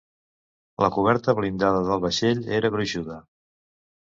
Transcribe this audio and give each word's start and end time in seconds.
La 0.83 0.89
coberta 0.95 1.35
blindada 1.41 1.83
del 1.91 2.03
vaixell 2.07 2.43
era 2.61 2.73
gruixuda. 2.77 3.19